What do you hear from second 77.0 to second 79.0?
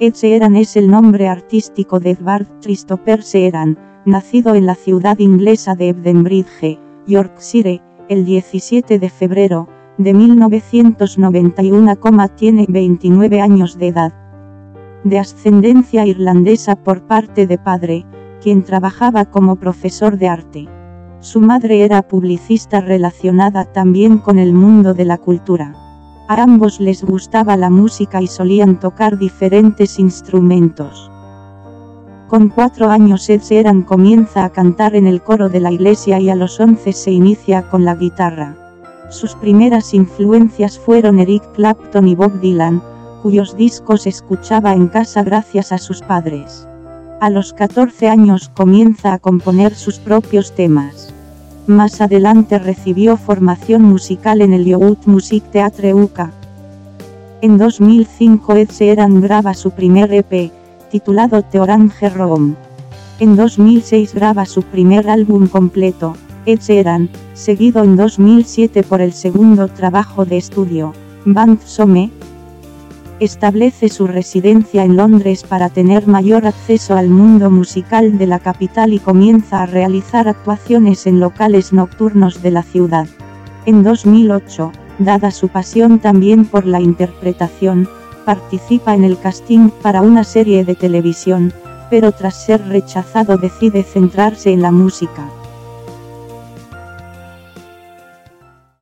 mundo musical de la capital y